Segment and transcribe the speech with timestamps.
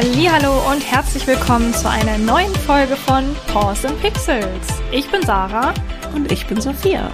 [0.00, 4.68] Hallo und herzlich willkommen zu einer neuen Folge von Pause and Pixels.
[4.92, 5.74] Ich bin Sarah
[6.14, 7.10] und ich bin Sophia.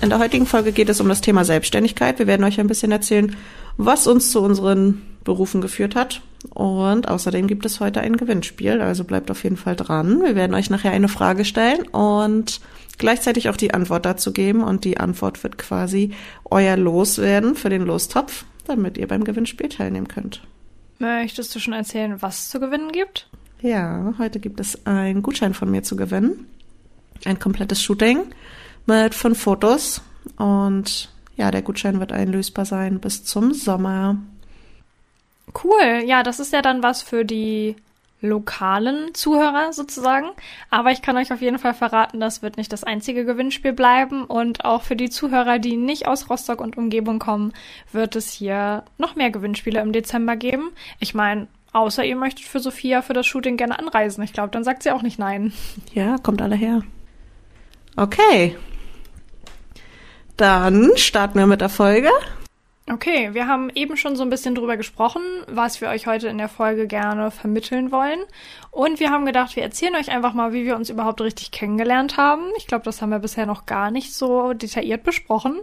[0.00, 2.18] In der heutigen Folge geht es um das Thema Selbstständigkeit.
[2.18, 3.36] Wir werden euch ein bisschen erzählen,
[3.76, 6.22] was uns zu unseren Berufen geführt hat.
[6.48, 10.22] Und außerdem gibt es heute ein Gewinnspiel, also bleibt auf jeden Fall dran.
[10.22, 12.62] Wir werden euch nachher eine Frage stellen und
[12.96, 14.62] gleichzeitig auch die Antwort dazu geben.
[14.62, 16.14] Und die Antwort wird quasi
[16.46, 20.40] euer Los werden für den Lostopf, damit ihr beim Gewinnspiel teilnehmen könnt.
[21.00, 23.26] Möchtest du schon erzählen, was es zu gewinnen gibt?
[23.62, 26.46] Ja, heute gibt es einen Gutschein von mir zu gewinnen.
[27.24, 28.26] Ein komplettes Shooting
[28.84, 30.02] mit fünf Fotos.
[30.36, 34.18] Und ja, der Gutschein wird einlösbar sein bis zum Sommer.
[35.64, 36.02] Cool.
[36.04, 37.76] Ja, das ist ja dann was für die
[38.20, 40.30] lokalen Zuhörer sozusagen.
[40.70, 44.24] Aber ich kann euch auf jeden Fall verraten, das wird nicht das einzige Gewinnspiel bleiben.
[44.24, 47.52] Und auch für die Zuhörer, die nicht aus Rostock und Umgebung kommen,
[47.92, 50.70] wird es hier noch mehr Gewinnspiele im Dezember geben.
[50.98, 54.22] Ich meine, außer ihr möchtet für Sophia für das Shooting gerne anreisen.
[54.22, 55.52] Ich glaube, dann sagt sie auch nicht nein.
[55.92, 56.82] Ja, kommt alle her.
[57.96, 58.56] Okay.
[60.36, 62.08] Dann starten wir mit der Folge.
[62.92, 66.38] Okay, wir haben eben schon so ein bisschen drüber gesprochen, was wir euch heute in
[66.38, 68.18] der Folge gerne vermitteln wollen.
[68.72, 72.16] Und wir haben gedacht, wir erzählen euch einfach mal, wie wir uns überhaupt richtig kennengelernt
[72.16, 72.50] haben.
[72.56, 75.60] Ich glaube, das haben wir bisher noch gar nicht so detailliert besprochen.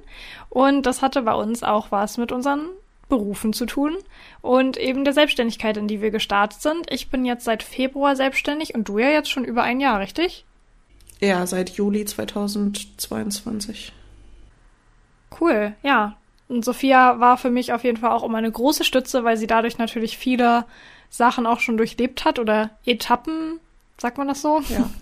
[0.50, 2.70] Und das hatte bei uns auch was mit unseren
[3.10, 3.98] Berufen zu tun
[4.42, 6.92] und eben der Selbstständigkeit, in die wir gestartet sind.
[6.92, 10.46] Ich bin jetzt seit Februar selbstständig und du ja jetzt schon über ein Jahr, richtig?
[11.20, 13.92] Ja, seit Juli 2022.
[15.40, 16.16] Cool, ja.
[16.48, 19.48] Und Sophia war für mich auf jeden Fall auch immer eine große Stütze, weil sie
[19.48, 20.66] dadurch natürlich viele
[21.10, 23.60] Sachen auch schon durchlebt hat oder Etappen,
[23.98, 24.62] sagt man das so?
[24.70, 24.90] Ja.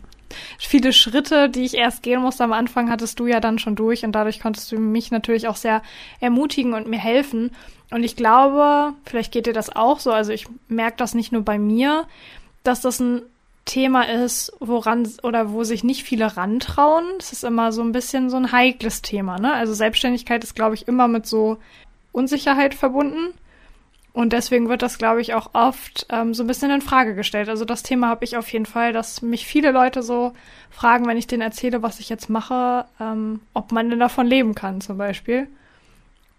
[0.58, 4.04] viele Schritte, die ich erst gehen musste am Anfang, hattest du ja dann schon durch
[4.04, 5.82] und dadurch konntest du mich natürlich auch sehr
[6.20, 7.52] ermutigen und mir helfen.
[7.92, 11.44] Und ich glaube, vielleicht geht dir das auch so, also ich merke das nicht nur
[11.44, 12.08] bei mir,
[12.64, 13.22] dass das ein
[13.66, 17.06] Thema ist, woran oder wo sich nicht viele rantrauen.
[17.20, 19.54] Es ist immer so ein bisschen so ein heikles Thema, ne?
[19.54, 21.58] Also Selbstständigkeit ist, glaube ich, immer mit so
[22.12, 23.34] Unsicherheit verbunden.
[24.14, 27.50] Und deswegen wird das, glaube ich, auch oft ähm, so ein bisschen in Frage gestellt.
[27.50, 30.32] Also das Thema habe ich auf jeden Fall, dass mich viele Leute so
[30.70, 34.56] fragen, wenn ich denen erzähle, was ich jetzt mache, ähm, ob man denn davon leben
[34.56, 35.48] kann, zum Beispiel.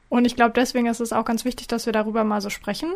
[0.08, 2.92] Und ich glaube, deswegen ist es auch ganz wichtig, dass wir darüber mal so sprechen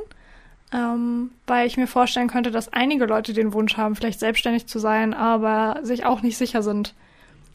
[0.72, 4.78] ähm, weil ich mir vorstellen könnte, dass einige Leute den Wunsch haben, vielleicht selbstständig zu
[4.78, 6.94] sein, aber sich auch nicht sicher sind,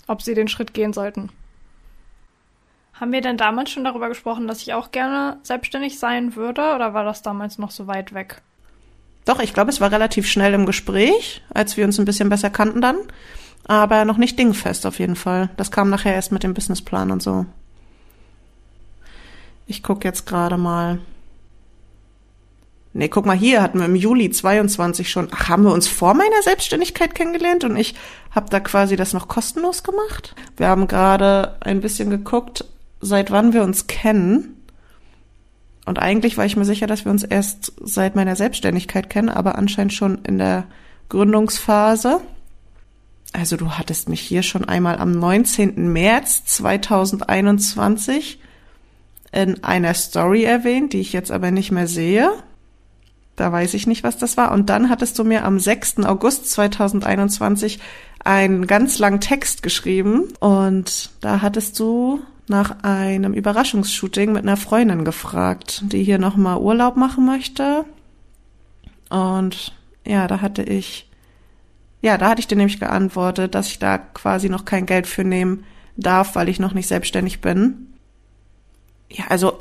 [0.07, 1.29] ob sie den Schritt gehen sollten.
[2.93, 6.93] Haben wir denn damals schon darüber gesprochen, dass ich auch gerne selbstständig sein würde oder
[6.93, 8.41] war das damals noch so weit weg?
[9.25, 12.49] Doch, ich glaube, es war relativ schnell im Gespräch, als wir uns ein bisschen besser
[12.49, 12.97] kannten dann,
[13.65, 15.49] aber noch nicht dingfest auf jeden Fall.
[15.57, 17.45] Das kam nachher erst mit dem Businessplan und so.
[19.67, 20.99] Ich gucke jetzt gerade mal.
[22.97, 26.13] Nee, guck mal, hier hatten wir im Juli 22 schon, ach, haben wir uns vor
[26.13, 27.93] meiner Selbstständigkeit kennengelernt und ich
[28.31, 30.33] habe da quasi das noch kostenlos gemacht.
[30.55, 32.63] Wir haben gerade ein bisschen geguckt,
[33.01, 34.61] seit wann wir uns kennen.
[35.85, 39.57] Und eigentlich war ich mir sicher, dass wir uns erst seit meiner Selbstständigkeit kennen, aber
[39.57, 40.63] anscheinend schon in der
[41.09, 42.21] Gründungsphase.
[43.33, 45.91] Also du hattest mich hier schon einmal am 19.
[45.91, 48.39] März 2021
[49.33, 52.31] in einer Story erwähnt, die ich jetzt aber nicht mehr sehe.
[53.35, 54.51] Da weiß ich nicht, was das war.
[54.51, 55.99] Und dann hattest du mir am 6.
[56.05, 57.79] August 2021
[58.23, 60.33] einen ganz langen Text geschrieben.
[60.39, 66.95] Und da hattest du nach einem Überraschungsshooting mit einer Freundin gefragt, die hier nochmal Urlaub
[66.95, 67.85] machen möchte.
[69.09, 69.75] Und
[70.05, 71.09] ja, da hatte ich,
[72.01, 75.23] ja, da hatte ich dir nämlich geantwortet, dass ich da quasi noch kein Geld für
[75.23, 75.63] nehmen
[75.97, 77.93] darf, weil ich noch nicht selbstständig bin.
[79.09, 79.59] Ja, also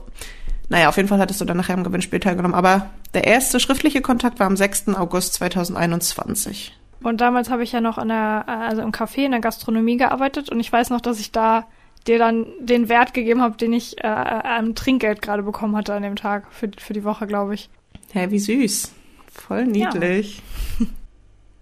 [0.75, 2.57] naja, auf jeden Fall hattest du dann nachher im Gewinnspiel teilgenommen.
[2.57, 4.89] Aber der erste schriftliche Kontakt war am 6.
[4.89, 6.77] August 2021.
[7.01, 10.51] Und damals habe ich ja noch in der, also im Café in der Gastronomie gearbeitet
[10.51, 11.69] und ich weiß noch, dass ich da
[12.09, 16.03] dir dann den Wert gegeben habe, den ich äh, am Trinkgeld gerade bekommen hatte an
[16.03, 17.71] dem Tag für, für die Woche, glaube ich.
[18.13, 18.91] Hä, hey, wie süß.
[19.33, 20.43] Voll niedlich.
[20.81, 20.87] Ja.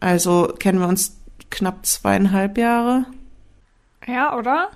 [0.01, 1.21] Also kennen wir uns
[1.51, 3.05] knapp zweieinhalb Jahre.
[4.07, 4.71] Ja, oder?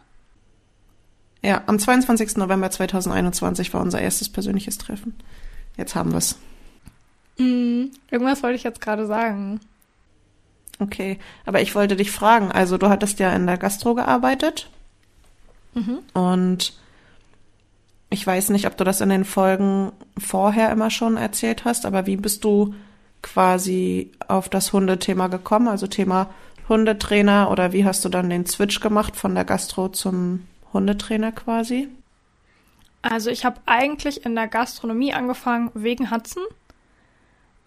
[1.47, 2.39] Ja, am 22.
[2.39, 5.15] November 2021 war unser erstes persönliches Treffen.
[5.77, 6.37] Jetzt haben wir es.
[7.39, 9.61] Mm, irgendwas wollte ich jetzt gerade sagen.
[10.81, 14.69] Okay, aber ich wollte dich fragen, also du hattest ja in der Gastro gearbeitet
[15.75, 16.01] mhm.
[16.15, 16.73] und
[18.11, 22.07] ich weiß nicht, ob du das in den Folgen vorher immer schon erzählt hast, aber
[22.07, 22.75] wie bist du
[23.23, 26.29] quasi auf das Hundethema gekommen, also Thema
[26.69, 30.41] Hundetrainer oder wie hast du dann den Switch gemacht von der Gastro zum
[30.77, 31.89] Hundetrainer quasi?
[33.03, 36.43] Also ich habe eigentlich in der Gastronomie angefangen wegen Hudson,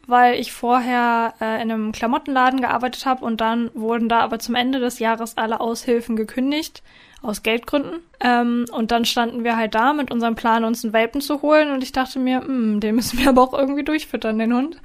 [0.07, 4.55] weil ich vorher äh, in einem Klamottenladen gearbeitet habe und dann wurden da aber zum
[4.55, 6.83] Ende des Jahres alle Aushilfen gekündigt
[7.21, 7.99] aus Geldgründen.
[8.19, 11.71] Ähm, und dann standen wir halt da mit unserem Plan, uns einen Welpen zu holen
[11.71, 14.81] und ich dachte mir, hm, den müssen wir aber auch irgendwie durchfüttern, den Hund.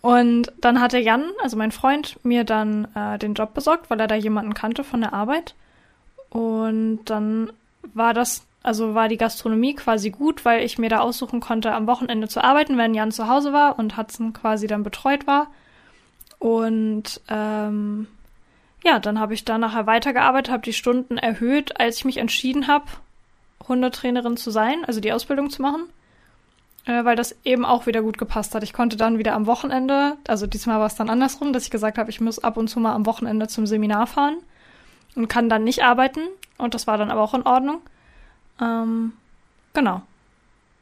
[0.00, 4.06] Und dann hatte Jan, also mein Freund, mir dann äh, den Job besorgt, weil er
[4.06, 5.54] da jemanden kannte von der Arbeit.
[6.36, 7.50] Und dann
[7.94, 11.86] war das also war die Gastronomie quasi gut, weil ich mir da aussuchen konnte, am
[11.86, 15.46] Wochenende zu arbeiten, wenn Jan zu Hause war und Hudson quasi dann betreut war.
[16.40, 18.08] Und ähm,
[18.84, 22.66] ja, dann habe ich da nachher weitergearbeitet, habe die Stunden erhöht, als ich mich entschieden
[22.66, 22.86] habe,
[23.68, 25.84] Hundetrainerin zu sein, also die Ausbildung zu machen,
[26.86, 28.64] äh, weil das eben auch wieder gut gepasst hat.
[28.64, 31.98] Ich konnte dann wieder am Wochenende, also diesmal war es dann andersrum, dass ich gesagt
[31.98, 34.38] habe, ich muss ab und zu mal am Wochenende zum Seminar fahren
[35.16, 36.20] und kann dann nicht arbeiten.
[36.58, 37.80] Und das war dann aber auch in Ordnung.
[38.60, 39.12] Ähm,
[39.72, 40.02] genau.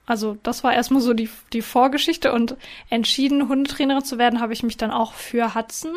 [0.06, 2.56] Also das war erstmal so die, die Vorgeschichte und
[2.90, 5.94] entschieden, Hundetrainerin zu werden, habe ich mich dann auch für Hudson,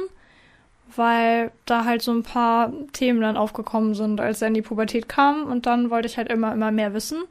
[0.96, 5.10] weil da halt so ein paar Themen dann aufgekommen sind, als er in die Pubertät
[5.10, 7.24] kam und dann wollte ich halt immer, immer mehr wissen.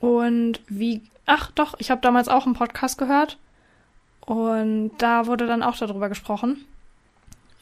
[0.00, 3.36] Und wie, ach doch, ich habe damals auch einen Podcast gehört
[4.24, 6.64] und da wurde dann auch darüber gesprochen,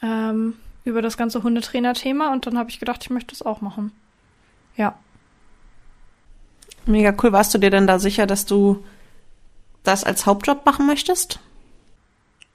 [0.01, 3.91] ähm, über das ganze Hundetrainer-Thema und dann habe ich gedacht, ich möchte es auch machen.
[4.75, 4.95] Ja.
[6.85, 7.31] Mega cool.
[7.31, 8.83] Warst du dir denn da sicher, dass du
[9.83, 11.39] das als Hauptjob machen möchtest?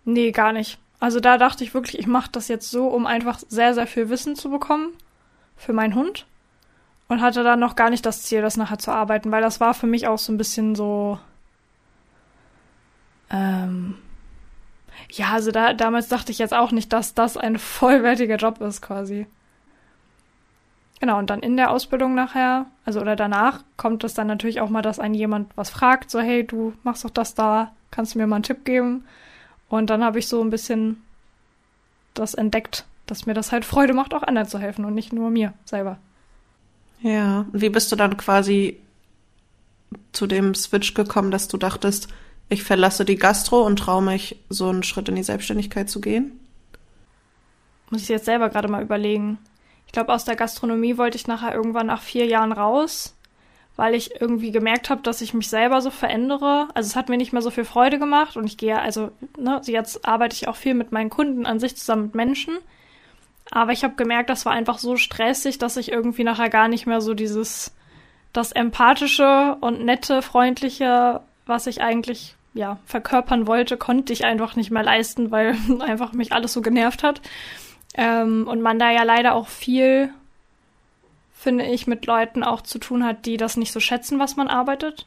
[0.04, 0.78] Nee, gar nicht.
[0.98, 4.08] Also da dachte ich wirklich, ich mache das jetzt so, um einfach sehr, sehr viel
[4.08, 4.92] Wissen zu bekommen
[5.56, 6.26] für meinen Hund.
[7.08, 9.74] Und hatte dann noch gar nicht das Ziel, das nachher zu arbeiten, weil das war
[9.74, 11.20] für mich auch so ein bisschen so.
[13.30, 13.96] Ähm,
[15.10, 18.82] ja, also da, damals dachte ich jetzt auch nicht, dass das ein vollwertiger Job ist,
[18.82, 19.26] quasi.
[21.00, 24.70] Genau, und dann in der Ausbildung nachher, also oder danach, kommt es dann natürlich auch
[24.70, 28.18] mal, dass ein jemand was fragt, so, hey, du machst doch das da, kannst du
[28.18, 29.04] mir mal einen Tipp geben?
[29.68, 31.02] Und dann habe ich so ein bisschen
[32.14, 35.30] das entdeckt, dass mir das halt Freude macht, auch anderen zu helfen und nicht nur
[35.30, 35.98] mir selber.
[37.00, 38.80] Ja, wie bist du dann quasi
[40.12, 42.08] zu dem Switch gekommen, dass du dachtest,
[42.48, 46.38] ich verlasse die Gastro und traue mich, so einen Schritt in die Selbstständigkeit zu gehen?
[47.90, 49.38] Muss ich jetzt selber gerade mal überlegen.
[49.86, 53.16] Ich glaube, aus der Gastronomie wollte ich nachher irgendwann nach vier Jahren raus,
[53.76, 56.68] weil ich irgendwie gemerkt habe, dass ich mich selber so verändere.
[56.74, 59.60] Also es hat mir nicht mehr so viel Freude gemacht und ich gehe, also ne,
[59.64, 62.58] jetzt arbeite ich auch viel mit meinen Kunden an sich zusammen mit Menschen.
[63.50, 66.86] Aber ich habe gemerkt, das war einfach so stressig, dass ich irgendwie nachher gar nicht
[66.86, 67.72] mehr so dieses,
[68.32, 74.70] das empathische und nette, freundliche, was ich eigentlich ja verkörpern wollte, konnte ich einfach nicht
[74.70, 77.20] mehr leisten, weil einfach mich alles so genervt hat.
[77.94, 80.10] Ähm, und man da ja leider auch viel,
[81.32, 84.48] finde ich, mit Leuten auch zu tun hat, die das nicht so schätzen, was man
[84.48, 85.06] arbeitet.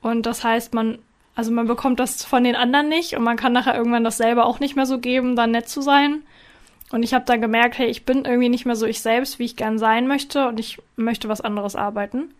[0.00, 0.98] Und das heißt, man,
[1.34, 4.46] also man bekommt das von den anderen nicht und man kann nachher irgendwann das selber
[4.46, 6.22] auch nicht mehr so geben, dann nett zu sein.
[6.90, 9.44] Und ich habe dann gemerkt, hey, ich bin irgendwie nicht mehr so ich selbst, wie
[9.44, 12.32] ich gern sein möchte und ich möchte was anderes arbeiten.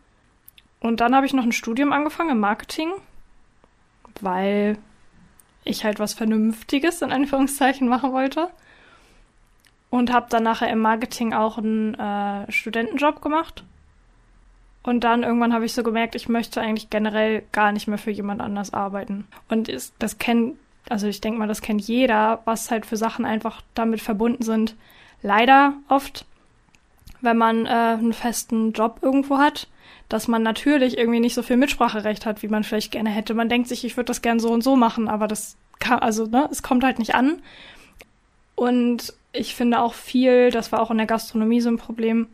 [0.81, 2.91] Und dann habe ich noch ein Studium angefangen im Marketing,
[4.21, 4.79] weil
[5.65, 8.49] ich halt was Vernünftiges in Anführungszeichen machen wollte
[9.91, 13.65] und habe dann nachher im Marketing auch einen äh, Studentenjob gemacht.
[14.83, 18.11] Und dann irgendwann habe ich so gemerkt, ich möchte eigentlich generell gar nicht mehr für
[18.11, 19.27] jemand anders arbeiten.
[19.49, 20.57] Und ist, das kennt,
[20.89, 24.77] also ich denke mal, das kennt jeder, was halt für Sachen einfach damit verbunden sind.
[25.23, 26.25] Leider oft,
[27.21, 29.69] wenn man äh, einen festen Job irgendwo hat,
[30.09, 33.35] dass man natürlich irgendwie nicht so viel Mitspracherecht hat, wie man vielleicht gerne hätte.
[33.35, 36.27] Man denkt sich, ich würde das gern so und so machen, aber das kann, also,
[36.27, 37.43] ne, es kommt halt nicht an.
[38.55, 42.27] Und ich finde auch viel, das war auch in der Gastronomie so ein Problem,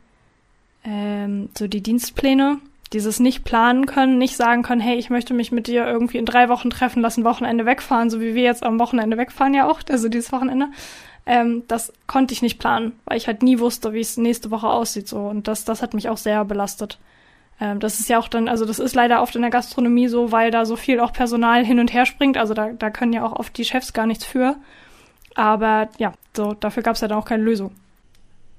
[0.84, 2.58] ähm, so die Dienstpläne,
[2.92, 6.26] dieses nicht planen können, nicht sagen können, hey, ich möchte mich mit dir irgendwie in
[6.26, 9.68] drei Wochen treffen, lass ein Wochenende wegfahren, so wie wir jetzt am Wochenende wegfahren ja
[9.68, 10.68] auch, also dieses Wochenende.
[11.26, 14.68] Ähm, das konnte ich nicht planen, weil ich halt nie wusste, wie es nächste Woche
[14.68, 16.98] aussieht so und das, das hat mich auch sehr belastet.
[17.60, 20.32] Ähm, das ist ja auch dann, also das ist leider oft in der Gastronomie so,
[20.32, 23.24] weil da so viel auch Personal hin und her springt, also da, da können ja
[23.24, 24.56] auch oft die Chefs gar nichts für.
[25.34, 27.72] Aber ja, so, dafür gab es ja dann auch keine Lösung.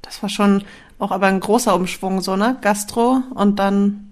[0.02, 0.64] Das war schon
[1.00, 2.58] auch aber ein großer Umschwung, so, ne?
[2.62, 4.12] Gastro und dann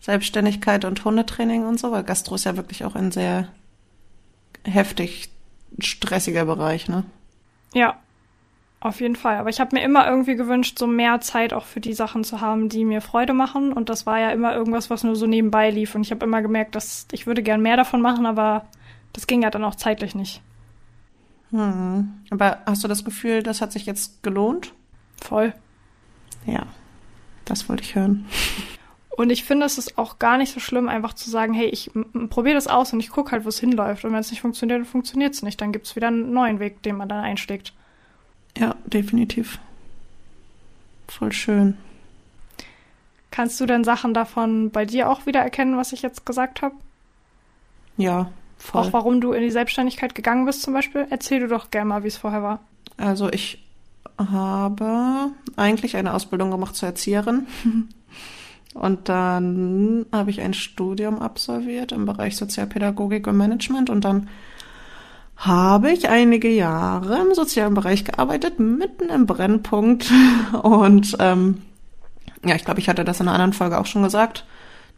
[0.00, 3.48] Selbstständigkeit und Hundetraining und so, weil Gastro ist ja wirklich auch ein sehr
[4.64, 5.30] heftig
[5.78, 7.04] stressiger Bereich, ne?
[7.74, 7.96] Ja,
[8.80, 9.36] auf jeden Fall.
[9.36, 12.40] Aber ich habe mir immer irgendwie gewünscht, so mehr Zeit auch für die Sachen zu
[12.40, 13.72] haben, die mir Freude machen.
[13.72, 15.94] Und das war ja immer irgendwas, was nur so nebenbei lief.
[15.94, 18.66] Und ich habe immer gemerkt, dass ich würde gern mehr davon machen, aber
[19.12, 20.42] das ging ja dann auch zeitlich nicht.
[21.50, 22.12] Hm.
[22.30, 24.74] Aber hast du das Gefühl, das hat sich jetzt gelohnt?
[25.22, 25.54] Voll.
[26.46, 26.66] Ja,
[27.44, 28.26] das wollte ich hören.
[29.16, 31.92] Und ich finde, es ist auch gar nicht so schlimm, einfach zu sagen, hey, ich
[32.30, 34.04] probiere das aus und ich gucke halt, wo es hinläuft.
[34.04, 35.60] Und wenn es nicht funktioniert, dann funktioniert es nicht.
[35.60, 37.72] Dann gibt es wieder einen neuen Weg, den man dann einschlägt.
[38.58, 39.60] Ja, definitiv.
[41.06, 41.76] Voll schön.
[43.30, 46.74] Kannst du denn Sachen davon bei dir auch wieder erkennen, was ich jetzt gesagt habe?
[47.96, 48.82] Ja, voll.
[48.82, 51.06] Auch warum du in die Selbstständigkeit gegangen bist zum Beispiel?
[51.10, 52.60] Erzähl du doch gerne mal, wie es vorher war.
[52.96, 53.64] Also ich
[54.18, 57.46] habe eigentlich eine Ausbildung gemacht zur Erzieherin.
[58.74, 64.28] Und dann habe ich ein Studium absolviert im Bereich Sozialpädagogik und Management und dann
[65.36, 70.10] habe ich einige Jahre im sozialen Bereich gearbeitet, mitten im Brennpunkt.
[70.62, 71.62] Und ähm,
[72.44, 74.44] ja, ich glaube, ich hatte das in einer anderen Folge auch schon gesagt.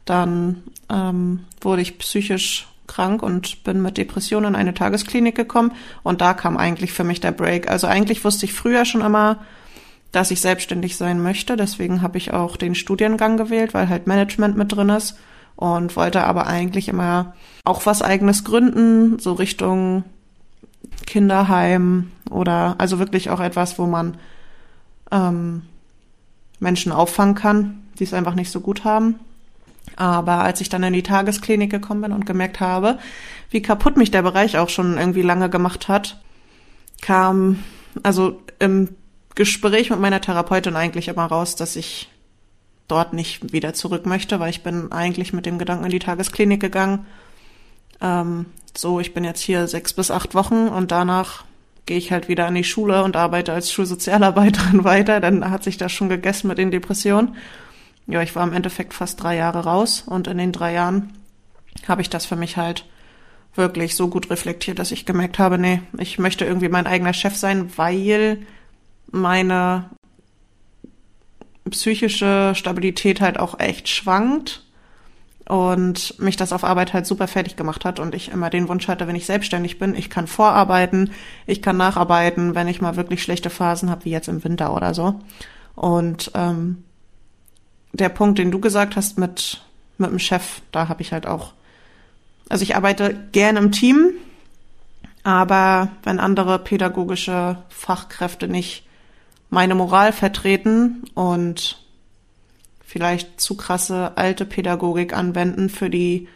[0.05, 5.73] Dann ähm, wurde ich psychisch krank und bin mit Depressionen in eine Tagesklinik gekommen.
[6.03, 7.69] Und da kam eigentlich für mich der Break.
[7.69, 9.39] Also eigentlich wusste ich früher schon immer,
[10.13, 11.57] dass ich selbstständig sein möchte.
[11.57, 15.19] Deswegen habe ich auch den Studiengang gewählt, weil halt Management mit drin ist
[15.57, 17.35] und wollte aber eigentlich immer
[17.65, 20.05] auch was eigenes gründen, so Richtung
[21.07, 24.17] Kinderheim oder also wirklich auch etwas, wo man
[25.11, 25.63] ähm,
[26.61, 29.17] Menschen auffangen kann, die es einfach nicht so gut haben.
[29.97, 32.99] Aber als ich dann in die Tagesklinik gekommen bin und gemerkt habe,
[33.51, 36.21] wie kaputt mich der Bereich auch schon irgendwie lange gemacht hat,
[37.01, 37.61] kam
[38.03, 38.89] also im
[39.37, 42.09] Gespräch mit meiner Therapeutin eigentlich immer raus, dass ich
[42.89, 46.61] dort nicht wieder zurück möchte, weil ich bin eigentlich mit dem Gedanken in die Tagesklinik
[46.61, 47.07] gegangen.
[48.01, 51.45] Ähm, so, ich bin jetzt hier sechs bis acht Wochen und danach
[51.85, 55.21] gehe ich halt wieder an die Schule und arbeite als Schulsozialarbeiterin weiter.
[55.21, 57.37] Dann hat sich das schon gegessen mit den Depressionen.
[58.07, 61.13] Ja, ich war im Endeffekt fast drei Jahre raus und in den drei Jahren
[61.87, 62.87] habe ich das für mich halt
[63.55, 67.37] wirklich so gut reflektiert, dass ich gemerkt habe, nee, ich möchte irgendwie mein eigener Chef
[67.37, 68.39] sein, weil
[69.11, 69.91] meine
[71.71, 74.63] psychische Stabilität halt auch echt schwankt
[75.49, 78.89] und mich das auf Arbeit halt super fertig gemacht hat und ich immer den Wunsch
[78.89, 81.11] hatte, wenn ich selbstständig bin, ich kann vorarbeiten,
[81.47, 84.95] ich kann nacharbeiten, wenn ich mal wirklich schlechte Phasen habe, wie jetzt im Winter oder
[84.95, 85.21] so.
[85.75, 86.85] Und ähm,
[87.93, 89.61] der Punkt, den du gesagt hast mit
[89.99, 91.53] mit dem Chef, da habe ich halt auch,
[92.49, 94.13] also ich arbeite gern im Team,
[95.23, 98.86] aber wenn andere pädagogische Fachkräfte nicht
[99.51, 101.79] meine Moral vertreten und
[102.85, 106.29] vielleicht zu krasse alte Pädagogik anwenden für die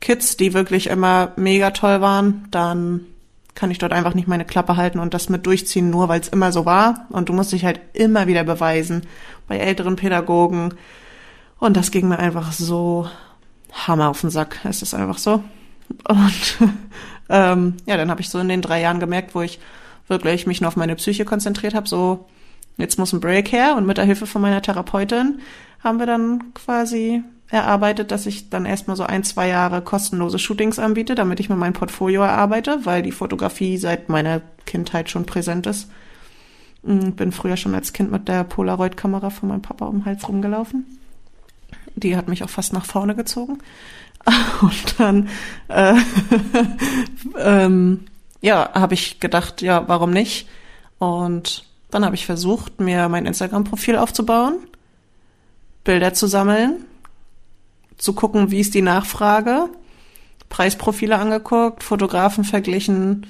[0.00, 3.06] Kids, die wirklich immer mega toll waren, dann
[3.54, 6.28] kann ich dort einfach nicht meine Klappe halten und das mit durchziehen, nur weil es
[6.28, 7.06] immer so war.
[7.10, 9.02] Und du musst dich halt immer wieder beweisen
[9.46, 10.74] bei älteren Pädagogen.
[11.58, 13.08] Und das ging mir einfach so
[13.72, 14.58] Hammer auf den Sack.
[14.64, 15.42] Es ist einfach so.
[16.08, 16.58] Und
[17.28, 19.60] ähm, ja, dann habe ich so in den drei Jahren gemerkt, wo ich
[20.08, 22.26] wirklich mich nur auf meine Psyche konzentriert habe, so
[22.76, 25.40] jetzt muss ein Break her und mit der Hilfe von meiner Therapeutin
[25.82, 30.78] haben wir dann quasi erarbeitet, dass ich dann erstmal so ein, zwei Jahre kostenlose Shootings
[30.78, 35.66] anbiete, damit ich mir mein Portfolio erarbeite, weil die Fotografie seit meiner Kindheit schon präsent
[35.66, 35.90] ist.
[36.84, 40.28] Hm, bin früher schon als Kind mit der Polaroid-Kamera von meinem Papa um den Hals
[40.28, 40.98] rumgelaufen.
[41.96, 43.58] Die hat mich auch fast nach vorne gezogen.
[44.60, 45.28] Und dann,
[45.68, 45.94] äh,
[47.38, 48.06] ähm,
[48.40, 50.48] ja, habe ich gedacht, ja, warum nicht?
[50.98, 54.58] Und dann habe ich versucht, mir mein Instagram-Profil aufzubauen,
[55.84, 56.84] Bilder zu sammeln,
[57.98, 59.68] zu gucken, wie ist die Nachfrage,
[60.48, 63.28] Preisprofile angeguckt, Fotografen verglichen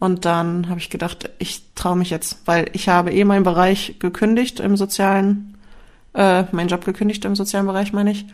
[0.00, 3.96] und dann habe ich gedacht, ich traue mich jetzt, weil ich habe eh meinen Bereich
[4.00, 5.56] gekündigt im sozialen,
[6.12, 8.26] äh, meinen Job gekündigt im sozialen Bereich, meine ich.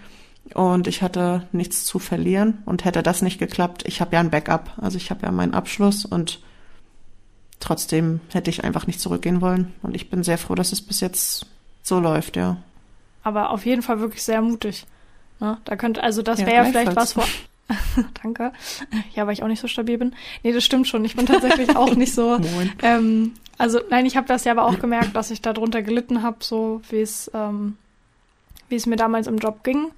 [0.53, 4.31] Und ich hatte nichts zu verlieren und hätte das nicht geklappt, ich habe ja ein
[4.31, 6.41] Backup, also ich habe ja meinen Abschluss und
[7.61, 9.73] trotzdem hätte ich einfach nicht zurückgehen wollen.
[9.83, 11.47] Und ich bin sehr froh, dass es bis jetzt
[11.83, 12.57] so läuft, ja.
[13.23, 14.87] Aber auf jeden Fall wirklich sehr mutig.
[15.39, 15.59] Ne?
[15.65, 17.27] Da könnte, also das ja, wäre ja vielleicht was vor.
[18.23, 18.53] Danke.
[19.15, 20.15] Ja, weil ich auch nicht so stabil bin.
[20.43, 21.05] Nee, das stimmt schon.
[21.05, 22.41] Ich bin tatsächlich auch nicht so.
[22.83, 26.39] ähm, also nein, ich habe das ja aber auch gemerkt, dass ich darunter gelitten habe,
[26.41, 27.77] so wie es ähm,
[28.69, 29.91] wie es mir damals im Job ging.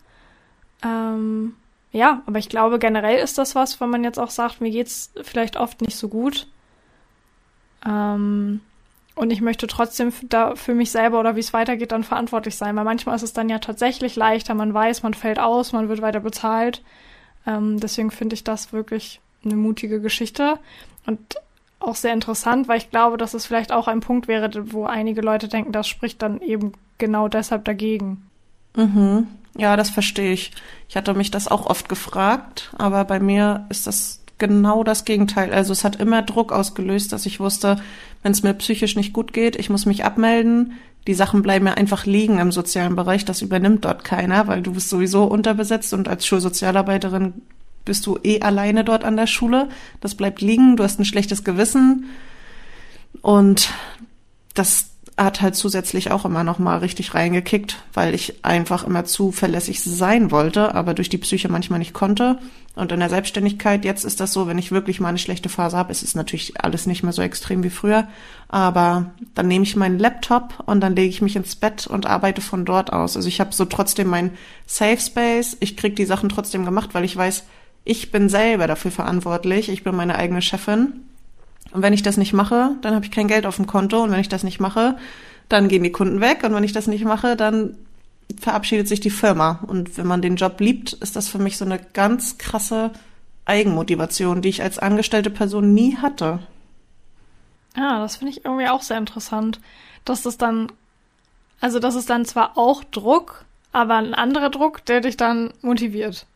[0.82, 1.54] Ähm,
[1.92, 5.12] ja, aber ich glaube generell ist das was, wenn man jetzt auch sagt, mir geht's
[5.22, 6.48] vielleicht oft nicht so gut,
[7.86, 8.60] ähm,
[9.14, 12.76] und ich möchte trotzdem da für mich selber oder wie es weitergeht dann verantwortlich sein,
[12.76, 16.00] weil manchmal ist es dann ja tatsächlich leichter, man weiß, man fällt aus, man wird
[16.00, 16.82] weiter bezahlt.
[17.46, 20.58] Ähm, deswegen finde ich das wirklich eine mutige Geschichte
[21.06, 21.18] und
[21.80, 25.20] auch sehr interessant, weil ich glaube, dass es vielleicht auch ein Punkt wäre, wo einige
[25.20, 28.30] Leute denken, das spricht dann eben genau deshalb dagegen.
[28.76, 29.26] Mhm.
[29.56, 30.52] Ja, das verstehe ich.
[30.88, 35.52] Ich hatte mich das auch oft gefragt, aber bei mir ist das genau das Gegenteil.
[35.52, 37.76] Also es hat immer Druck ausgelöst, dass ich wusste,
[38.22, 40.74] wenn es mir psychisch nicht gut geht, ich muss mich abmelden.
[41.06, 43.24] Die Sachen bleiben ja einfach liegen im sozialen Bereich.
[43.24, 47.34] Das übernimmt dort keiner, weil du bist sowieso unterbesetzt und als Schulsozialarbeiterin
[47.84, 49.68] bist du eh alleine dort an der Schule.
[50.00, 50.76] Das bleibt liegen.
[50.76, 52.04] Du hast ein schlechtes Gewissen.
[53.20, 53.70] Und
[54.54, 59.82] das hat halt zusätzlich auch immer noch mal richtig reingekickt, weil ich einfach immer zuverlässig
[59.82, 62.38] sein wollte, aber durch die Psyche manchmal nicht konnte.
[62.74, 65.76] Und in der Selbstständigkeit, jetzt ist das so, wenn ich wirklich mal eine schlechte Phase
[65.76, 68.08] habe, ist es natürlich alles nicht mehr so extrem wie früher,
[68.48, 72.40] aber dann nehme ich meinen Laptop und dann lege ich mich ins Bett und arbeite
[72.40, 73.14] von dort aus.
[73.14, 74.30] Also ich habe so trotzdem mein
[74.66, 77.44] Safe Space, ich krieg die Sachen trotzdem gemacht, weil ich weiß,
[77.84, 81.02] ich bin selber dafür verantwortlich, ich bin meine eigene Chefin
[81.72, 84.02] und wenn ich das nicht mache, dann habe ich kein Geld auf dem Konto.
[84.02, 84.96] Und wenn ich das nicht mache,
[85.48, 86.44] dann gehen die Kunden weg.
[86.44, 87.76] Und wenn ich das nicht mache, dann
[88.38, 89.60] verabschiedet sich die Firma.
[89.66, 92.90] Und wenn man den Job liebt, ist das für mich so eine ganz krasse
[93.44, 96.40] Eigenmotivation, die ich als angestellte Person nie hatte.
[97.76, 99.60] Ja, das finde ich irgendwie auch sehr interessant,
[100.04, 100.70] dass das dann,
[101.60, 106.26] also das ist dann zwar auch Druck, aber ein anderer Druck, der dich dann motiviert.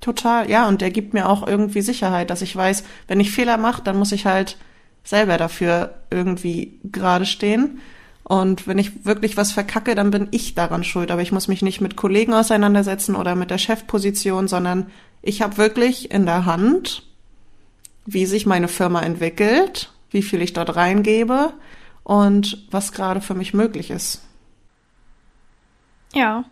[0.00, 3.56] Total, ja, und der gibt mir auch irgendwie Sicherheit, dass ich weiß, wenn ich Fehler
[3.56, 4.58] mache, dann muss ich halt
[5.02, 7.80] selber dafür irgendwie gerade stehen.
[8.22, 11.10] Und wenn ich wirklich was verkacke, dann bin ich daran schuld.
[11.10, 15.58] Aber ich muss mich nicht mit Kollegen auseinandersetzen oder mit der Chefposition, sondern ich habe
[15.58, 17.02] wirklich in der Hand,
[18.06, 21.52] wie sich meine Firma entwickelt, wie viel ich dort reingebe
[22.02, 24.22] und was gerade für mich möglich ist.
[26.14, 26.44] Ja,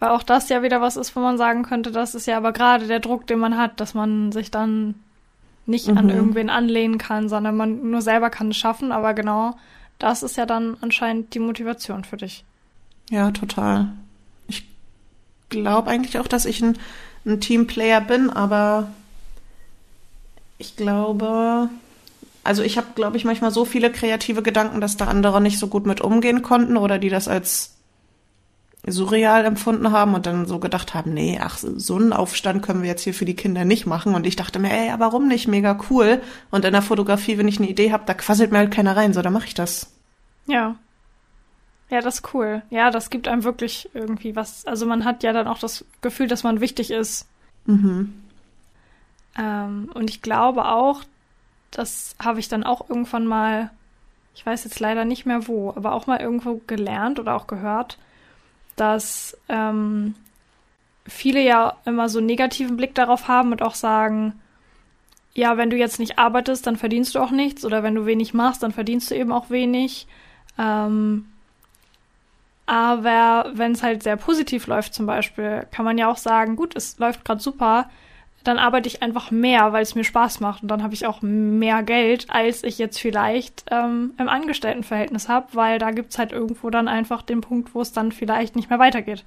[0.00, 2.52] weil auch das ja wieder was ist, wo man sagen könnte, das ist ja aber
[2.52, 4.94] gerade der Druck, den man hat, dass man sich dann
[5.66, 5.98] nicht mhm.
[5.98, 8.92] an irgendwen anlehnen kann, sondern man nur selber kann es schaffen.
[8.92, 9.56] Aber genau
[9.98, 12.44] das ist ja dann anscheinend die Motivation für dich.
[13.10, 13.88] Ja, total.
[14.46, 14.64] Ich
[15.48, 16.78] glaube eigentlich auch, dass ich ein,
[17.26, 18.88] ein Teamplayer bin, aber
[20.58, 21.68] ich glaube,
[22.44, 25.66] also ich habe, glaube ich, manchmal so viele kreative Gedanken, dass da andere nicht so
[25.66, 27.74] gut mit umgehen konnten oder die das als
[28.90, 32.88] surreal empfunden haben und dann so gedacht haben, nee, ach, so einen Aufstand können wir
[32.88, 34.14] jetzt hier für die Kinder nicht machen.
[34.14, 35.48] Und ich dachte mir, ey, warum nicht?
[35.48, 36.20] Mega cool.
[36.50, 39.12] Und in der Fotografie, wenn ich eine Idee habe, da quasselt mir halt keiner rein,
[39.12, 39.92] so, dann mache ich das.
[40.46, 40.76] Ja.
[41.90, 42.62] Ja, das ist cool.
[42.70, 44.66] Ja, das gibt einem wirklich irgendwie was.
[44.66, 47.26] Also man hat ja dann auch das Gefühl, dass man wichtig ist.
[47.64, 48.12] Mhm.
[49.38, 51.02] Ähm, und ich glaube auch,
[51.70, 53.70] das habe ich dann auch irgendwann mal,
[54.34, 57.98] ich weiß jetzt leider nicht mehr wo, aber auch mal irgendwo gelernt oder auch gehört,
[58.80, 60.14] dass ähm,
[61.06, 64.40] viele ja immer so einen negativen Blick darauf haben und auch sagen,
[65.34, 68.34] ja, wenn du jetzt nicht arbeitest, dann verdienst du auch nichts oder wenn du wenig
[68.34, 70.06] machst, dann verdienst du eben auch wenig.
[70.58, 71.26] Ähm,
[72.66, 76.76] aber wenn es halt sehr positiv läuft zum Beispiel, kann man ja auch sagen, gut,
[76.76, 77.88] es läuft gerade super,
[78.48, 81.20] dann arbeite ich einfach mehr, weil es mir Spaß macht und dann habe ich auch
[81.20, 86.70] mehr Geld, als ich jetzt vielleicht ähm, im Angestelltenverhältnis habe, weil da gibt's halt irgendwo
[86.70, 89.24] dann einfach den Punkt, wo es dann vielleicht nicht mehr weitergeht.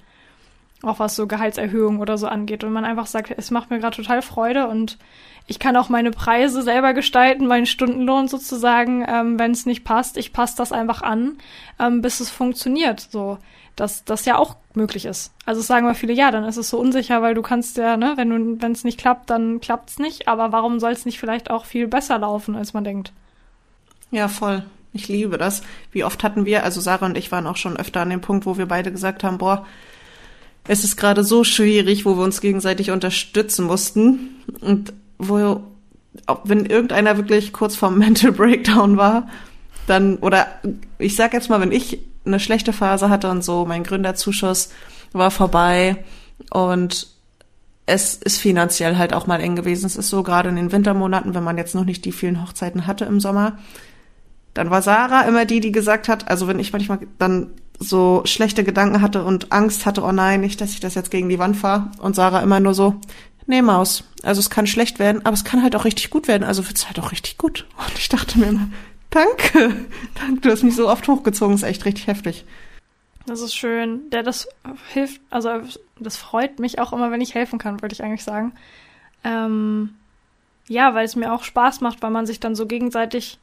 [0.82, 2.64] Auch was so Gehaltserhöhung oder so angeht.
[2.64, 4.98] Und man einfach sagt, es macht mir gerade total Freude und
[5.46, 10.16] ich kann auch meine Preise selber gestalten, meinen Stundenlohn sozusagen, ähm, wenn es nicht passt.
[10.16, 11.38] Ich passe das einfach an,
[11.78, 12.98] ähm, bis es funktioniert.
[12.98, 13.38] So
[13.76, 15.32] dass das ja auch möglich ist.
[15.46, 18.14] Also sagen wir viele, ja, dann ist es so unsicher, weil du kannst ja, ne,
[18.16, 20.28] wenn du, wenn es nicht klappt, dann klappt es nicht.
[20.28, 23.12] Aber warum soll es nicht vielleicht auch viel besser laufen, als man denkt?
[24.10, 24.64] Ja, voll.
[24.92, 25.62] Ich liebe das.
[25.90, 28.44] Wie oft hatten wir, also Sarah und ich waren auch schon öfter an dem Punkt,
[28.44, 29.66] wo wir beide gesagt haben, boah,
[30.68, 34.42] es ist gerade so schwierig, wo wir uns gegenseitig unterstützen mussten.
[34.60, 35.62] Und wo,
[36.44, 39.28] wenn irgendeiner wirklich kurz vorm Mental Breakdown war,
[39.86, 40.46] dann, oder
[40.98, 44.70] ich sag jetzt mal, wenn ich eine schlechte Phase hatte und so, mein Gründerzuschuss
[45.12, 46.04] war vorbei
[46.50, 47.08] und
[47.86, 49.86] es ist finanziell halt auch mal eng gewesen.
[49.86, 52.86] Es ist so gerade in den Wintermonaten, wenn man jetzt noch nicht die vielen Hochzeiten
[52.86, 53.58] hatte im Sommer,
[54.54, 58.64] dann war Sarah immer die, die gesagt hat, also wenn ich manchmal dann so schlechte
[58.64, 61.56] Gedanken hatte und Angst hatte, oh nein, nicht, dass ich das jetzt gegen die Wand
[61.56, 61.90] fahre.
[61.98, 63.00] Und Sarah immer nur so,
[63.46, 64.04] nee, Maus.
[64.22, 66.44] Also es kann schlecht werden, aber es kann halt auch richtig gut werden.
[66.44, 67.66] Also wird's halt auch richtig gut.
[67.78, 68.68] Und ich dachte mir immer,
[69.12, 69.86] Danke.
[70.14, 72.44] Danke, du hast mich so oft hochgezogen, ist echt richtig heftig.
[73.26, 74.10] Das ist schön.
[74.10, 74.48] Der das
[74.92, 75.50] hilft, also
[76.00, 78.52] das freut mich auch immer, wenn ich helfen kann, würde ich eigentlich sagen.
[79.22, 79.94] Ähm,
[80.66, 83.38] ja, weil es mir auch Spaß macht, weil man sich dann so gegenseitig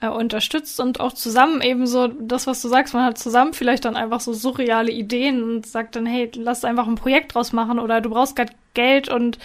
[0.00, 3.84] äh, unterstützt und auch zusammen eben so das, was du sagst, man hat zusammen vielleicht
[3.84, 7.78] dann einfach so surreale Ideen und sagt dann, hey, lass einfach ein Projekt draus machen
[7.78, 9.38] oder du brauchst gerade Geld und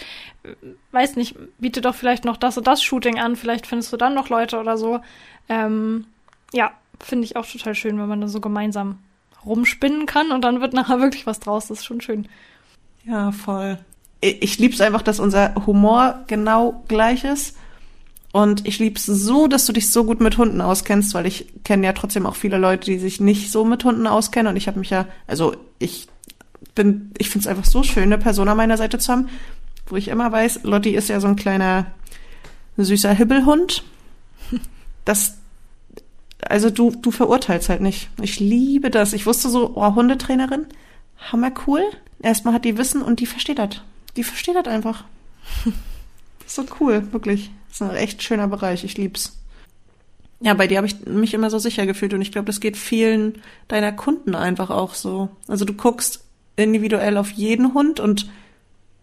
[0.91, 4.13] weiß nicht, biete doch vielleicht noch das und das Shooting an, vielleicht findest du dann
[4.13, 4.99] noch Leute oder so.
[5.49, 6.05] Ähm,
[6.53, 8.99] ja, finde ich auch total schön, wenn man da so gemeinsam
[9.45, 11.67] rumspinnen kann und dann wird nachher wirklich was draus.
[11.67, 12.27] Das ist schon schön.
[13.05, 13.77] Ja, voll.
[14.21, 17.55] ich lieb's einfach, dass unser Humor genau gleich ist.
[18.31, 21.85] Und ich lieb's so, dass du dich so gut mit Hunden auskennst, weil ich kenne
[21.85, 24.49] ja trotzdem auch viele Leute, die sich nicht so mit Hunden auskennen.
[24.49, 26.09] Und ich habe mich ja, also ich
[26.73, 29.29] bin, ich find's einfach so schön, eine Person an meiner Seite zu haben,
[29.87, 31.87] wo ich immer weiß, Lotti ist ja so ein kleiner
[32.77, 33.83] süßer Hibbelhund.
[35.05, 35.37] Das,
[36.41, 38.09] also du, du verurteilst halt nicht.
[38.21, 39.13] Ich liebe das.
[39.13, 40.65] Ich wusste so, oh, Hundetrainerin,
[41.31, 41.81] hammer cool.
[42.21, 43.81] Erstmal hat die Wissen und die versteht das.
[44.15, 45.03] Die versteht das einfach.
[46.47, 47.51] So cool, wirklich.
[47.67, 48.83] Das ist ein echt schöner Bereich.
[48.83, 49.37] Ich lieb's.
[50.39, 52.77] Ja, bei dir habe ich mich immer so sicher gefühlt und ich glaube, das geht
[52.77, 55.29] vielen deiner Kunden einfach auch so.
[55.47, 56.23] Also du guckst
[56.55, 58.29] individuell auf jeden Hund und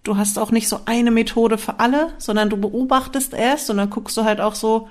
[0.03, 3.91] du hast auch nicht so eine Methode für alle, sondern du beobachtest erst und dann
[3.91, 4.89] guckst du halt auch so,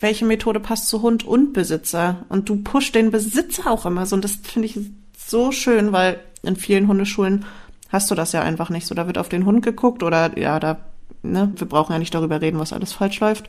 [0.00, 2.24] welche Methode passt zu Hund und Besitzer.
[2.28, 4.16] Und du pusht den Besitzer auch immer so.
[4.16, 4.78] Und das finde ich
[5.16, 7.44] so schön, weil in vielen Hundeschulen
[7.88, 8.94] hast du das ja einfach nicht so.
[8.94, 10.78] Da wird auf den Hund geguckt oder ja, da,
[11.22, 13.48] ne, wir brauchen ja nicht darüber reden, was alles falsch läuft.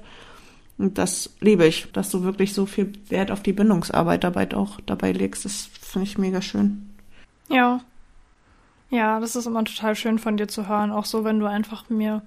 [0.77, 4.79] Und das liebe ich, dass du wirklich so viel Wert auf die Bindungsarbeit dabei auch
[4.85, 5.43] dabei legst.
[5.43, 6.89] Das finde ich mega schön.
[7.49, 7.81] Ja.
[8.89, 10.91] Ja, das ist immer total schön von dir zu hören.
[10.91, 12.21] Auch so, wenn du einfach mir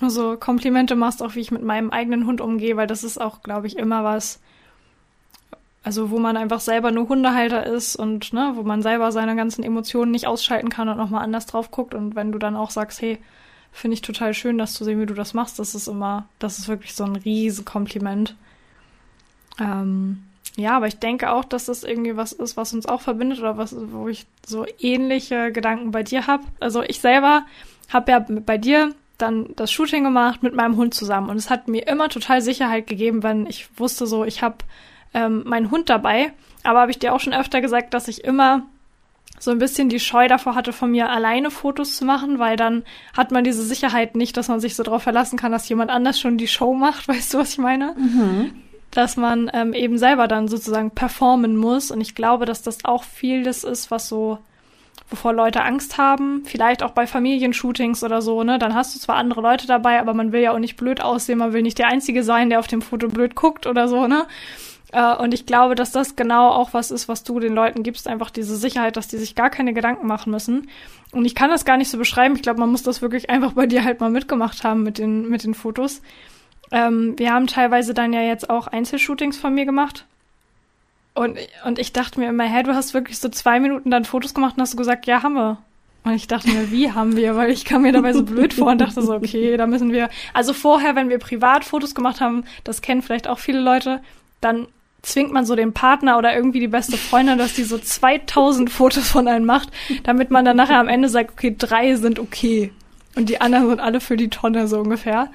[0.00, 3.20] nur so Komplimente machst, auch wie ich mit meinem eigenen Hund umgehe, weil das ist
[3.20, 4.40] auch, glaube ich, immer was,
[5.82, 9.64] also wo man einfach selber nur Hundehalter ist und ne, wo man selber seine ganzen
[9.64, 11.94] Emotionen nicht ausschalten kann und nochmal anders drauf guckt.
[11.94, 13.18] Und wenn du dann auch sagst, hey,
[13.72, 16.58] finde ich total schön, das zu sehen, wie du das machst, das ist immer, das
[16.58, 18.36] ist wirklich so ein riesen Kompliment.
[19.60, 20.22] Ähm,
[20.56, 23.56] ja, aber ich denke auch, dass das irgendwie was ist, was uns auch verbindet oder
[23.56, 26.44] was, wo ich so ähnliche Gedanken bei dir habe.
[26.60, 27.44] Also ich selber
[27.92, 31.68] habe ja bei dir dann das Shooting gemacht mit meinem Hund zusammen und es hat
[31.68, 34.58] mir immer total Sicherheit gegeben, wenn ich wusste so, ich habe
[35.14, 36.32] ähm, meinen Hund dabei.
[36.64, 38.62] Aber habe ich dir auch schon öfter gesagt, dass ich immer
[39.38, 42.84] so ein bisschen die Scheu davor hatte, von mir alleine Fotos zu machen, weil dann
[43.16, 46.18] hat man diese Sicherheit nicht, dass man sich so darauf verlassen kann, dass jemand anders
[46.18, 47.08] schon die Show macht.
[47.08, 47.94] Weißt du, was ich meine?
[47.96, 48.52] Mhm.
[48.94, 51.90] Dass man ähm, eben selber dann sozusagen performen muss.
[51.90, 54.38] Und ich glaube, dass das auch viel das ist, was so
[55.10, 58.58] wovor Leute Angst haben, vielleicht auch bei Familienshootings oder so, ne?
[58.58, 61.38] Dann hast du zwar andere Leute dabei, aber man will ja auch nicht blöd aussehen,
[61.38, 64.26] man will nicht der Einzige sein, der auf dem Foto blöd guckt oder so, ne?
[64.92, 68.08] Äh, und ich glaube, dass das genau auch was ist, was du den Leuten gibst,
[68.08, 70.68] einfach diese Sicherheit, dass die sich gar keine Gedanken machen müssen.
[71.12, 72.36] Und ich kann das gar nicht so beschreiben.
[72.36, 75.28] Ich glaube, man muss das wirklich einfach bei dir halt mal mitgemacht haben mit den,
[75.28, 76.00] mit den Fotos.
[76.70, 80.06] Ähm, wir haben teilweise dann ja jetzt auch Einzelshootings von mir gemacht.
[81.14, 84.34] Und, und ich dachte mir immer, hä, du hast wirklich so zwei Minuten dann Fotos
[84.34, 85.58] gemacht und hast du gesagt, ja, haben wir.
[86.02, 87.34] Und ich dachte mir, wie haben wir?
[87.34, 90.10] Weil ich kam mir dabei so blöd vor und dachte so, okay, da müssen wir.
[90.34, 94.02] Also vorher, wenn wir privat Fotos gemacht haben, das kennen vielleicht auch viele Leute,
[94.40, 94.66] dann
[95.00, 99.08] zwingt man so den Partner oder irgendwie die beste Freundin, dass die so 2000 Fotos
[99.08, 99.70] von einem macht,
[100.02, 102.72] damit man dann nachher am Ende sagt, okay, drei sind okay.
[103.14, 105.30] Und die anderen sind alle für die Tonne so ungefähr.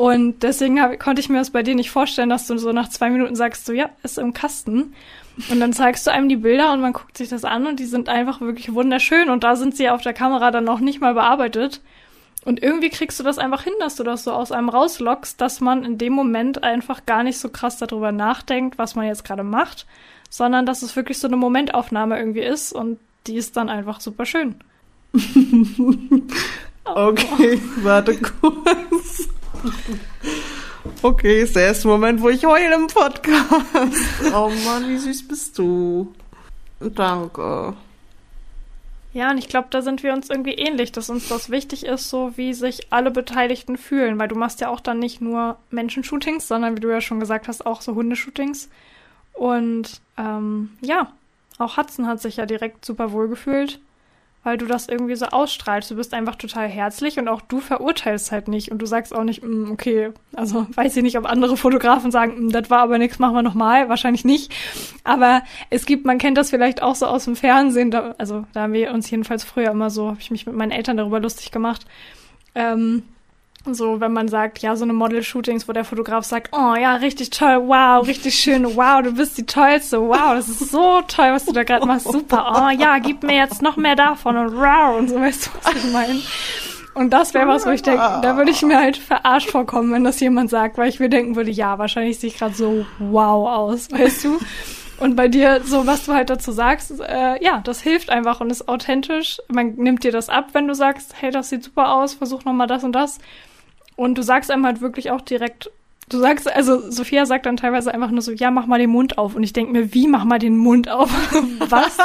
[0.00, 2.88] Und deswegen hab, konnte ich mir das bei dir nicht vorstellen, dass du so nach
[2.88, 4.94] zwei Minuten sagst, so ja, ist im Kasten.
[5.50, 7.84] Und dann zeigst du einem die Bilder und man guckt sich das an und die
[7.84, 9.28] sind einfach wirklich wunderschön.
[9.28, 11.82] Und da sind sie auf der Kamera dann noch nicht mal bearbeitet.
[12.46, 15.60] Und irgendwie kriegst du das einfach hin, dass du das so aus einem rauslockst, dass
[15.60, 19.44] man in dem Moment einfach gar nicht so krass darüber nachdenkt, was man jetzt gerade
[19.44, 19.86] macht,
[20.30, 24.24] sondern dass es wirklich so eine Momentaufnahme irgendwie ist und die ist dann einfach super
[24.24, 24.54] schön.
[26.84, 29.28] okay, warte kurz.
[31.02, 33.66] Okay, ist der erste Moment, wo ich heule im Podcast.
[34.34, 36.12] Oh Mann, wie süß bist du.
[36.80, 37.74] Danke.
[39.12, 42.08] Ja, und ich glaube, da sind wir uns irgendwie ähnlich, dass uns das wichtig ist,
[42.08, 46.46] so wie sich alle Beteiligten fühlen, weil du machst ja auch dann nicht nur Menschenshootings,
[46.46, 48.70] sondern wie du ja schon gesagt hast, auch so Hundeshootings.
[49.32, 51.12] Und ähm, ja,
[51.58, 53.80] auch Hudson hat sich ja direkt super wohl gefühlt
[54.42, 55.90] weil du das irgendwie so ausstrahlst.
[55.90, 59.24] Du bist einfach total herzlich und auch du verurteilst halt nicht und du sagst auch
[59.24, 62.98] nicht, mm, okay, also weiß ich nicht, ob andere Fotografen sagen, mm, das war aber
[62.98, 64.52] nichts, machen wir nochmal, wahrscheinlich nicht.
[65.04, 68.62] Aber es gibt, man kennt das vielleicht auch so aus dem Fernsehen, da, also da
[68.62, 71.50] haben wir uns jedenfalls früher immer so, habe ich mich mit meinen Eltern darüber lustig
[71.50, 71.86] gemacht.
[72.54, 73.02] Ähm,
[73.70, 77.30] so, wenn man sagt, ja, so eine Model-Shootings, wo der Fotograf sagt, oh ja, richtig
[77.30, 81.44] toll, wow, richtig schön, wow, du bist die tollste, wow, das ist so toll, was
[81.44, 84.98] du da gerade machst, super, oh ja, gib mir jetzt noch mehr davon und wow,
[84.98, 86.20] und so, weißt du, was ich meine?
[86.94, 90.04] Und das wäre was, wo ich denke, da würde ich mir halt verarscht vorkommen, wenn
[90.04, 93.48] das jemand sagt, weil ich mir denken würde, ja, wahrscheinlich sehe ich gerade so wow
[93.48, 94.38] aus, weißt du?
[94.98, 98.50] Und bei dir, so was du halt dazu sagst, äh, ja, das hilft einfach und
[98.50, 99.40] ist authentisch.
[99.48, 102.66] Man nimmt dir das ab, wenn du sagst, hey, das sieht super aus, versuch nochmal
[102.66, 103.18] das und das.
[104.00, 105.70] Und du sagst einem halt wirklich auch direkt,
[106.08, 109.16] Du sagst, also Sophia sagt dann teilweise einfach nur so, ja, mach mal den Mund
[109.16, 109.36] auf.
[109.36, 111.08] Und ich denke mir, wie mach mal den Mund auf?
[111.68, 111.98] was?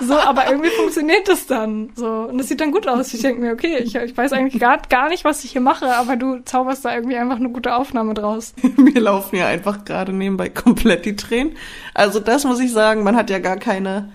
[0.00, 1.90] so, aber irgendwie funktioniert das dann.
[1.94, 2.08] So.
[2.08, 3.14] Und das sieht dann gut aus.
[3.14, 5.94] Ich denke mir, okay, ich, ich weiß eigentlich gar, gar nicht, was ich hier mache,
[5.94, 8.52] aber du zauberst da irgendwie einfach eine gute Aufnahme draus.
[8.76, 11.56] Mir laufen ja einfach gerade nebenbei komplett die Tränen.
[11.94, 14.10] Also das muss ich sagen, man hat ja gar keine.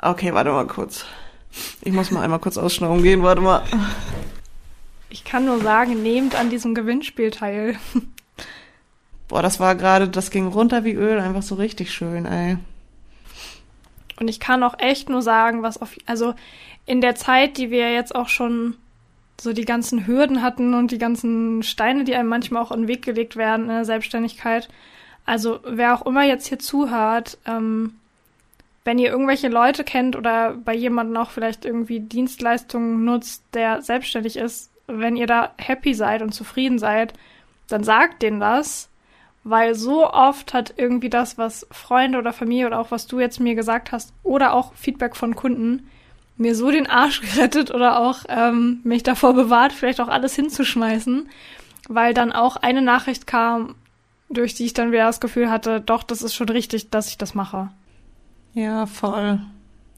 [0.00, 1.06] Okay, warte mal kurz.
[1.82, 3.62] Ich muss mal einmal kurz ausschnauben gehen, warte mal.
[5.10, 7.76] Ich kann nur sagen, nehmt an diesem Gewinnspiel teil.
[9.28, 12.58] Boah, das war gerade, das ging runter wie Öl, einfach so richtig schön, ey.
[14.18, 16.34] Und ich kann auch echt nur sagen, was auf, also
[16.86, 18.76] in der Zeit, die wir jetzt auch schon
[19.40, 22.88] so die ganzen Hürden hatten und die ganzen Steine, die einem manchmal auch in den
[22.88, 24.68] Weg gelegt werden in der Selbstständigkeit.
[25.24, 27.94] Also wer auch immer jetzt hier zuhört, ähm,
[28.84, 34.36] wenn ihr irgendwelche Leute kennt oder bei jemandem auch vielleicht irgendwie Dienstleistungen nutzt, der selbstständig
[34.36, 37.14] ist, wenn ihr da happy seid und zufrieden seid,
[37.68, 38.88] dann sagt denen das
[39.44, 43.40] weil so oft hat irgendwie das, was Freunde oder Familie oder auch was du jetzt
[43.40, 45.88] mir gesagt hast oder auch Feedback von Kunden
[46.36, 51.28] mir so den Arsch gerettet oder auch ähm, mich davor bewahrt, vielleicht auch alles hinzuschmeißen,
[51.88, 53.74] weil dann auch eine Nachricht kam,
[54.28, 57.16] durch die ich dann wieder das Gefühl hatte, doch, das ist schon richtig, dass ich
[57.16, 57.70] das mache.
[58.52, 59.40] Ja, voll.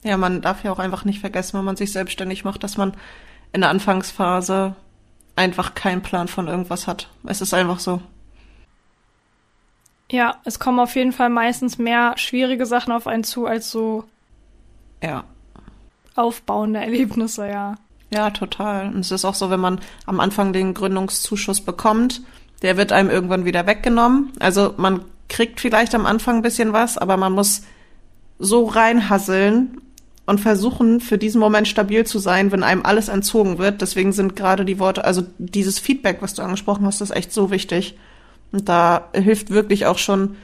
[0.03, 2.94] Ja, man darf ja auch einfach nicht vergessen, wenn man sich selbstständig macht, dass man
[3.53, 4.75] in der Anfangsphase
[5.37, 7.09] einfach keinen Plan von irgendwas hat.
[7.25, 8.01] Es ist einfach so.
[10.11, 14.05] Ja, es kommen auf jeden Fall meistens mehr schwierige Sachen auf einen zu als so
[15.03, 15.25] ja.
[16.17, 17.77] aufbauende Erlebnisse, ja.
[18.13, 18.89] Ja, total.
[18.89, 22.23] Und es ist auch so, wenn man am Anfang den Gründungszuschuss bekommt,
[22.63, 24.33] der wird einem irgendwann wieder weggenommen.
[24.41, 27.63] Also man kriegt vielleicht am Anfang ein bisschen was, aber man muss
[28.39, 29.81] so reinhasseln
[30.31, 33.83] und versuchen, für diesen Moment stabil zu sein, wenn einem alles entzogen wird.
[33.83, 37.51] Deswegen sind gerade die Worte, also dieses Feedback, was du angesprochen hast, ist echt so
[37.51, 37.99] wichtig.
[38.53, 40.37] Und da hilft wirklich auch schon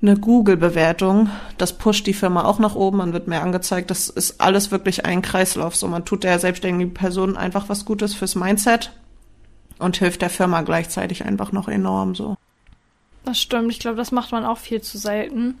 [0.00, 1.28] eine Google-Bewertung.
[1.58, 3.90] Das pusht die Firma auch nach oben, man wird mehr angezeigt.
[3.90, 5.76] Das ist alles wirklich ein Kreislauf.
[5.76, 8.90] So, man tut der selbstständigen Person einfach was Gutes fürs Mindset
[9.78, 12.36] und hilft der Firma gleichzeitig einfach noch enorm so.
[13.26, 13.70] Das stimmt.
[13.70, 15.58] Ich glaube, das macht man auch viel zu selten.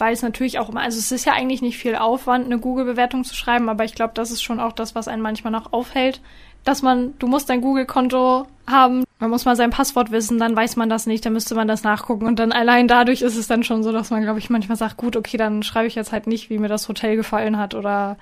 [0.00, 3.22] Weil es natürlich auch immer, also es ist ja eigentlich nicht viel Aufwand, eine Google-Bewertung
[3.22, 6.22] zu schreiben, aber ich glaube, das ist schon auch das, was einen manchmal noch aufhält,
[6.64, 10.76] dass man, du musst dein Google-Konto haben, man muss mal sein Passwort wissen, dann weiß
[10.76, 13.62] man das nicht, dann müsste man das nachgucken und dann allein dadurch ist es dann
[13.62, 16.26] schon so, dass man, glaube ich, manchmal sagt, gut, okay, dann schreibe ich jetzt halt
[16.26, 18.16] nicht, wie mir das Hotel gefallen hat oder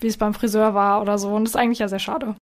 [0.00, 2.34] wie es beim Friseur war oder so und das ist eigentlich ja sehr schade.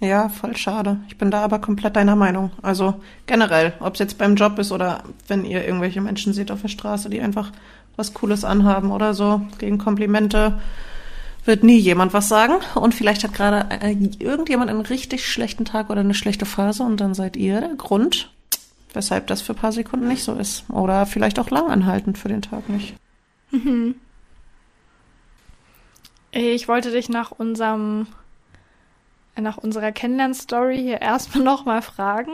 [0.00, 0.98] Ja, voll schade.
[1.08, 2.50] Ich bin da aber komplett deiner Meinung.
[2.60, 6.60] Also generell, ob es jetzt beim Job ist oder wenn ihr irgendwelche Menschen seht auf
[6.60, 7.50] der Straße, die einfach
[7.96, 10.60] was Cooles anhaben oder so, gegen Komplimente
[11.44, 12.54] wird nie jemand was sagen.
[12.74, 17.00] Und vielleicht hat gerade äh, irgendjemand einen richtig schlechten Tag oder eine schlechte Phase und
[17.00, 18.30] dann seid ihr der Grund,
[18.92, 20.68] weshalb das für ein paar Sekunden nicht so ist.
[20.70, 22.94] Oder vielleicht auch lang anhaltend für den Tag nicht.
[23.50, 23.94] Mhm.
[26.32, 28.06] Ich wollte dich nach unserem
[29.38, 32.32] nach unserer Kennenlern-Story hier erstmal nochmal fragen,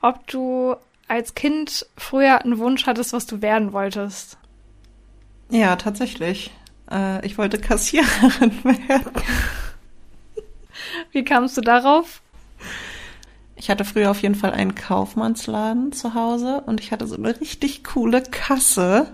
[0.00, 0.76] ob du
[1.08, 4.38] als Kind früher einen Wunsch hattest, was du werden wolltest.
[5.50, 6.50] Ja, tatsächlich.
[6.90, 9.12] Äh, ich wollte Kassiererin werden.
[11.12, 12.22] Wie kamst du darauf?
[13.56, 17.40] Ich hatte früher auf jeden Fall einen Kaufmannsladen zu Hause und ich hatte so eine
[17.40, 19.12] richtig coole Kasse.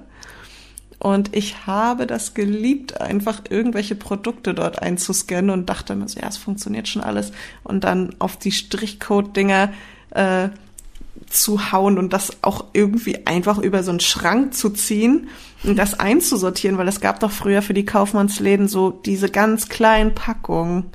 [0.98, 6.28] Und ich habe das geliebt, einfach irgendwelche Produkte dort einzuscannen und dachte mir so, ja,
[6.28, 7.32] es funktioniert schon alles.
[7.64, 9.72] Und dann auf die Strichcode-Dinger
[10.10, 10.50] äh,
[11.32, 15.28] zu hauen und das auch irgendwie einfach über so einen Schrank zu ziehen
[15.64, 20.14] und das einzusortieren, weil es gab doch früher für die Kaufmannsläden so diese ganz kleinen
[20.14, 20.90] Packungen.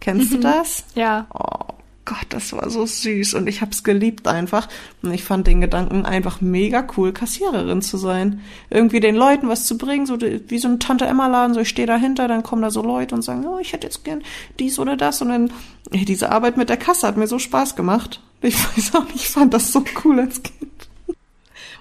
[0.00, 0.36] Kennst mhm.
[0.36, 0.84] du das?
[0.94, 1.26] Ja.
[1.34, 1.72] Oh
[2.04, 4.68] Gott, das war so süß und ich hab's geliebt einfach.
[5.02, 8.40] Und ich fand den Gedanken einfach mega cool, Kassiererin zu sein.
[8.70, 12.26] Irgendwie den Leuten was zu bringen, so wie so ein Tante-Emma-Laden, so ich stehe dahinter,
[12.26, 14.22] dann kommen da so Leute und sagen, oh, ich hätte jetzt gern
[14.58, 15.22] dies oder das.
[15.22, 15.52] Und dann,
[15.92, 18.20] ey, diese Arbeit mit der Kasse hat mir so Spaß gemacht.
[18.40, 20.88] Ich weiß auch nicht, ich fand das so cool als Kind.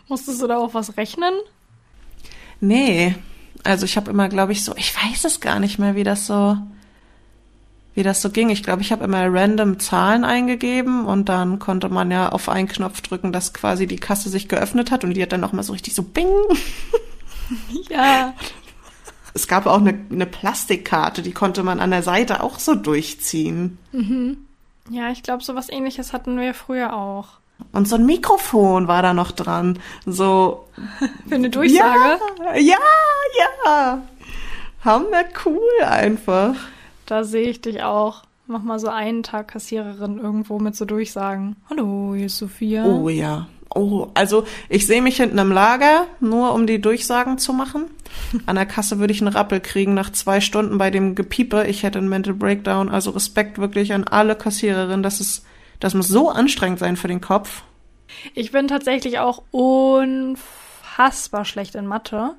[0.08, 1.34] Musstest du da auch was rechnen?
[2.60, 3.16] Nee.
[3.64, 6.28] Also ich habe immer, glaube ich, so, ich weiß es gar nicht mehr, wie das
[6.28, 6.58] so
[7.94, 8.50] wie das so ging.
[8.50, 12.68] Ich glaube, ich habe immer random Zahlen eingegeben und dann konnte man ja auf einen
[12.68, 15.64] Knopf drücken, dass quasi die Kasse sich geöffnet hat und die hat dann auch mal
[15.64, 16.28] so richtig so bing.
[17.90, 18.34] Ja.
[19.34, 23.78] Es gab auch eine, eine Plastikkarte, die konnte man an der Seite auch so durchziehen.
[23.92, 24.46] Mhm.
[24.90, 27.28] Ja, ich glaube, so was ähnliches hatten wir früher auch.
[27.72, 29.80] Und so ein Mikrofon war da noch dran.
[30.06, 30.68] So.
[31.30, 32.20] Für eine Durchsage?
[32.56, 32.78] Ja, ja,
[33.66, 34.02] ja.
[34.84, 36.56] Hammer cool einfach.
[37.12, 38.24] Da sehe ich dich auch.
[38.48, 41.58] Mach mal so einen Tag Kassiererin irgendwo mit so Durchsagen.
[41.70, 42.86] Hallo, hier ist Sophia.
[42.86, 43.50] Oh ja.
[43.76, 47.88] Oh, also ich sehe mich hinten im Lager, nur um die Durchsagen zu machen.
[48.46, 51.66] An der Kasse würde ich einen Rappel kriegen nach zwei Stunden bei dem Gepiepe.
[51.68, 52.88] Ich hätte einen Mental Breakdown.
[52.88, 55.04] Also Respekt wirklich an alle Kassiererinnen.
[55.04, 55.46] Das ist,
[55.82, 57.64] das muss so anstrengend sein für den Kopf.
[58.36, 62.36] Ich bin tatsächlich auch unfassbar schlecht in Mathe.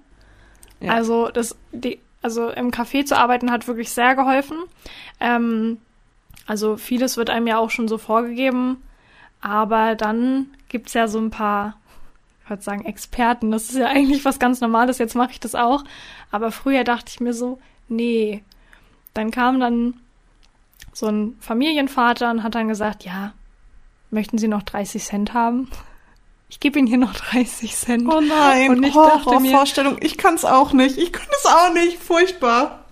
[0.80, 0.94] Ja.
[0.94, 4.56] Also das, die, also im Café zu arbeiten hat wirklich sehr geholfen.
[5.20, 5.78] Ähm,
[6.46, 8.82] also vieles wird einem ja auch schon so vorgegeben,
[9.40, 11.76] aber dann gibt's ja so ein paar,
[12.44, 13.50] ich würde sagen, Experten.
[13.50, 15.84] Das ist ja eigentlich was ganz Normales, jetzt mache ich das auch.
[16.30, 17.58] Aber früher dachte ich mir so,
[17.88, 18.42] nee.
[19.14, 19.94] Dann kam dann
[20.92, 23.34] so ein Familienvater und hat dann gesagt, ja,
[24.10, 25.68] möchten Sie noch 30 Cent haben?
[26.52, 28.06] Ich gebe Ihnen hier noch 30 Cent.
[28.06, 30.98] Oh nein, und ich Horror, mir, Vorstellung, ich kann es auch nicht.
[30.98, 32.84] Ich kann es auch nicht, furchtbar.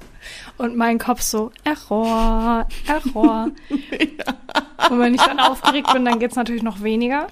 [0.57, 3.51] Und mein Kopf so, Error, Error.
[3.69, 4.89] ja.
[4.91, 7.27] Und wenn ich dann aufgeregt bin, dann geht's natürlich noch weniger.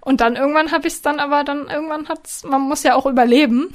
[0.00, 3.06] Und dann irgendwann habe ich es dann aber dann irgendwann hat's, man muss ja auch
[3.06, 3.72] überleben.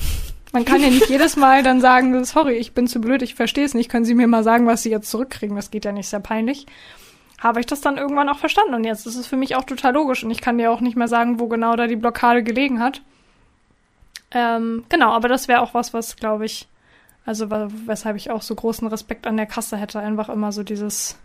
[0.53, 3.65] Man kann ja nicht jedes Mal dann sagen, sorry, ich bin zu blöd, ich verstehe
[3.65, 5.57] es nicht, können Sie mir mal sagen, was Sie jetzt zurückkriegen?
[5.57, 6.67] Das geht ja nicht sehr peinlich.
[7.43, 9.93] Habe ich das dann irgendwann auch verstanden und jetzt ist es für mich auch total
[9.93, 12.79] logisch und ich kann dir auch nicht mehr sagen, wo genau da die Blockade gelegen
[12.79, 13.01] hat.
[14.31, 16.69] Ähm, genau, aber das wäre auch was, was glaube ich,
[17.25, 17.49] also
[17.85, 21.17] weshalb ich auch so großen Respekt an der Kasse hätte, einfach immer so dieses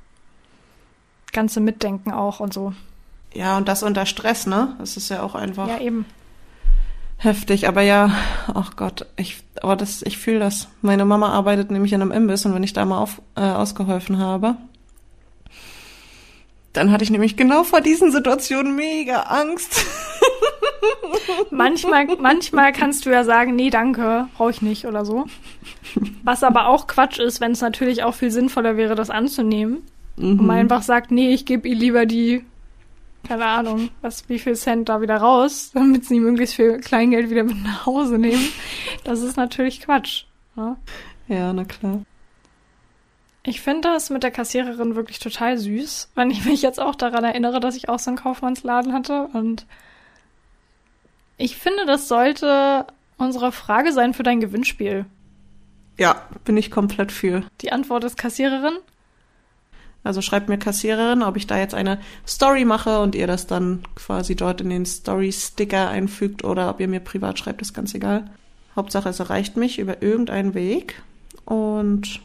[1.32, 2.72] ganze Mitdenken auch und so.
[3.32, 4.74] Ja, und das unter Stress, ne?
[4.80, 5.68] Das ist ja auch einfach.
[5.68, 6.04] Ja, eben.
[7.18, 8.10] Heftig, aber ja,
[8.52, 10.68] ach Gott, ich, aber das, ich fühle das.
[10.82, 14.18] Meine Mama arbeitet nämlich in einem Imbiss und wenn ich da mal auf, äh, ausgeholfen
[14.18, 14.56] habe,
[16.72, 19.84] dann hatte ich nämlich genau vor diesen Situationen mega Angst.
[21.50, 25.26] manchmal, manchmal kannst du ja sagen, nee, danke, brauche ich nicht oder so.
[26.22, 29.82] Was aber auch Quatsch ist, wenn es natürlich auch viel sinnvoller wäre, das anzunehmen.
[30.16, 30.40] Mhm.
[30.40, 32.44] Und man einfach sagt, nee, ich gebe ihr lieber die
[33.26, 37.44] keine Ahnung, was, wie viel Cent da wieder raus, damit sie möglichst viel Kleingeld wieder
[37.44, 38.48] mit nach Hause nehmen.
[39.04, 40.24] Das ist natürlich Quatsch.
[40.56, 40.76] Ja,
[41.28, 42.02] ja na klar.
[43.48, 47.24] Ich finde das mit der Kassiererin wirklich total süß, wenn ich mich jetzt auch daran
[47.24, 49.30] erinnere, dass ich auch so einen Kaufmannsladen hatte.
[49.32, 49.64] Und
[51.38, 55.06] ich finde, das sollte unsere Frage sein für dein Gewinnspiel.
[55.96, 57.42] Ja, bin ich komplett für.
[57.62, 58.76] Die Antwort ist Kassiererin.
[60.04, 63.82] Also schreibt mir Kassiererin, ob ich da jetzt eine Story mache und ihr das dann
[63.94, 68.30] quasi dort in den Story-Sticker einfügt oder ob ihr mir privat schreibt, ist ganz egal.
[68.76, 71.02] Hauptsache, es erreicht mich über irgendeinen Weg
[71.46, 72.20] und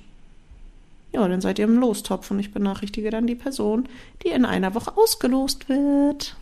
[1.14, 3.88] ja, dann seid ihr im Lostopf und ich benachrichtige dann die Person,
[4.24, 6.36] die in einer Woche ausgelost wird.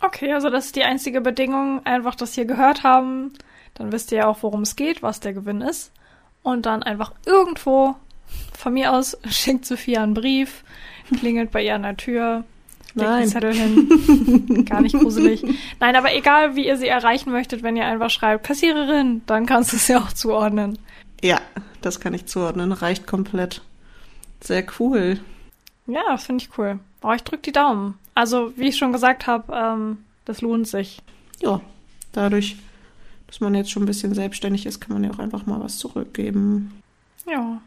[0.00, 3.32] Okay, also das ist die einzige Bedingung, einfach das hier gehört haben.
[3.74, 5.90] Dann wisst ihr ja auch, worum es geht, was der Gewinn ist.
[6.42, 7.96] Und dann einfach irgendwo
[8.56, 10.62] von mir aus schickt Sophia einen Brief,
[11.18, 12.44] klingelt bei ihr an der Tür,
[12.94, 14.64] legt einen Zettel hin.
[14.68, 15.44] Gar nicht gruselig.
[15.80, 19.72] Nein, aber egal, wie ihr sie erreichen möchtet, wenn ihr einfach schreibt, Kassiererin, dann kannst
[19.72, 20.78] du es ja auch zuordnen.
[21.20, 21.40] Ja,
[21.80, 22.70] das kann ich zuordnen.
[22.70, 23.62] Reicht komplett.
[24.40, 25.20] Sehr cool.
[25.86, 26.78] Ja, das finde ich cool.
[27.02, 27.94] Oh, ich drück die Daumen.
[28.14, 31.00] Also, wie ich schon gesagt habe, ähm, das lohnt sich.
[31.40, 31.60] Ja,
[32.12, 32.56] dadurch,
[33.26, 35.78] dass man jetzt schon ein bisschen selbstständig ist, kann man ja auch einfach mal was
[35.78, 36.82] zurückgeben.
[37.26, 37.60] Ja.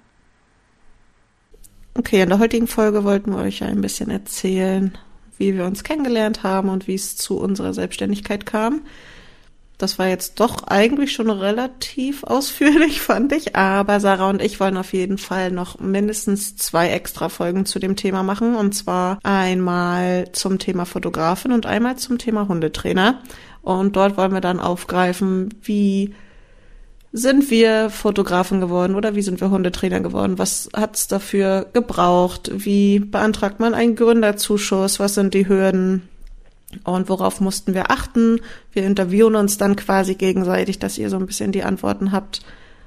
[1.93, 4.97] Okay, in der heutigen Folge wollten wir euch ein bisschen erzählen,
[5.37, 8.81] wie wir uns kennengelernt haben und wie es zu unserer Selbstständigkeit kam.
[9.81, 13.55] Das war jetzt doch eigentlich schon relativ ausführlich, fand ich.
[13.55, 17.95] Aber Sarah und ich wollen auf jeden Fall noch mindestens zwei extra Folgen zu dem
[17.95, 18.55] Thema machen.
[18.55, 23.21] Und zwar einmal zum Thema Fotografin und einmal zum Thema Hundetrainer.
[23.63, 26.13] Und dort wollen wir dann aufgreifen, wie
[27.11, 30.37] sind wir Fotografen geworden oder wie sind wir Hundetrainer geworden?
[30.37, 32.51] Was hat's dafür gebraucht?
[32.53, 34.99] Wie beantragt man einen Gründerzuschuss?
[34.99, 36.07] Was sind die Hürden?
[36.83, 38.39] Und worauf mussten wir achten?
[38.71, 42.41] Wir interviewen uns dann quasi gegenseitig, dass ihr so ein bisschen die Antworten habt.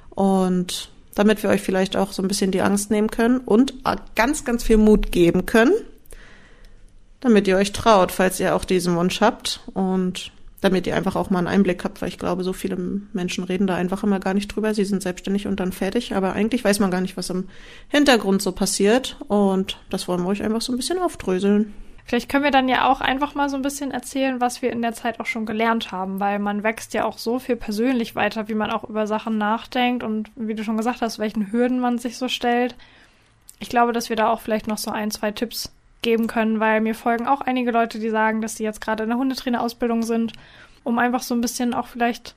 [0.09, 3.73] Und damit wir euch vielleicht auch so ein bisschen die Angst nehmen können und
[4.15, 5.73] ganz, ganz viel Mut geben können,
[7.21, 9.61] damit ihr euch traut, falls ihr auch diesen Wunsch habt.
[9.73, 10.31] Und
[10.65, 12.75] damit ihr einfach auch mal einen Einblick habt, weil ich glaube, so viele
[13.13, 14.73] Menschen reden da einfach immer gar nicht drüber.
[14.73, 17.47] Sie sind selbstständig und dann fertig, aber eigentlich weiß man gar nicht, was im
[17.87, 21.73] Hintergrund so passiert und das wollen wir euch einfach so ein bisschen aufdröseln.
[22.07, 24.83] Vielleicht können wir dann ja auch einfach mal so ein bisschen erzählen, was wir in
[24.83, 28.47] der Zeit auch schon gelernt haben, weil man wächst ja auch so viel persönlich weiter,
[28.47, 31.97] wie man auch über Sachen nachdenkt und wie du schon gesagt hast, welchen Hürden man
[31.97, 32.75] sich so stellt.
[33.59, 35.71] Ich glaube, dass wir da auch vielleicht noch so ein, zwei Tipps
[36.03, 39.09] geben können, weil mir folgen auch einige Leute, die sagen, dass sie jetzt gerade in
[39.09, 40.33] der Hundetrainerausbildung sind,
[40.83, 42.35] um einfach so ein bisschen auch vielleicht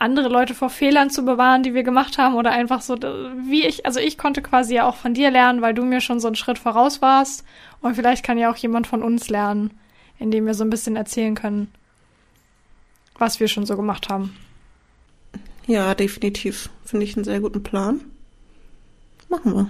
[0.00, 3.84] andere Leute vor Fehlern zu bewahren, die wir gemacht haben oder einfach so, wie ich,
[3.84, 6.36] also ich konnte quasi ja auch von dir lernen, weil du mir schon so einen
[6.36, 7.44] Schritt voraus warst
[7.82, 9.78] und vielleicht kann ja auch jemand von uns lernen,
[10.18, 11.70] indem wir so ein bisschen erzählen können,
[13.18, 14.34] was wir schon so gemacht haben.
[15.66, 16.70] Ja, definitiv.
[16.84, 18.00] Finde ich einen sehr guten Plan.
[19.28, 19.68] Machen wir.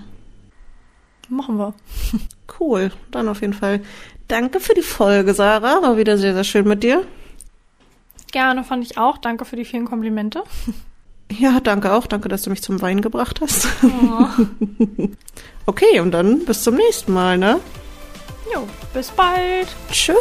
[1.29, 1.75] Machen wir.
[2.59, 2.91] Cool.
[3.11, 3.81] Dann auf jeden Fall
[4.29, 5.83] danke für die Folge, Sarah.
[5.83, 7.07] War wieder sehr, sehr schön mit dir.
[8.33, 9.19] Gerne, fand ich auch.
[9.19, 10.43] Danke für die vielen Komplimente.
[11.39, 12.07] Ja, danke auch.
[12.07, 13.69] Danke, dass du mich zum Wein gebracht hast.
[13.85, 14.27] Oh.
[15.67, 17.61] okay, und dann bis zum nächsten Mal, ne?
[18.53, 19.69] Jo, bis bald.
[19.91, 20.17] Tschüss.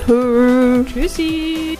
[0.94, 1.78] Tschüssi.